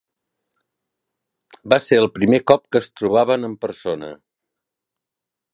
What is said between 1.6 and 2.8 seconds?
Va ser el primer cop